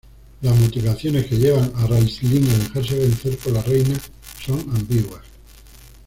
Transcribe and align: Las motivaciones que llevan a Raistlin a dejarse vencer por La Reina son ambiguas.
Las 0.41 0.59
motivaciones 0.59 1.27
que 1.27 1.37
llevan 1.37 1.71
a 1.75 1.85
Raistlin 1.85 2.49
a 2.49 2.57
dejarse 2.57 2.97
vencer 2.97 3.37
por 3.37 3.53
La 3.53 3.61
Reina 3.61 3.99
son 4.43 4.59
ambiguas. 4.75 5.21